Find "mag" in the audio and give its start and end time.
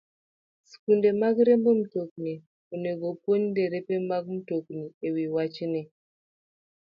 1.21-1.35, 4.09-4.25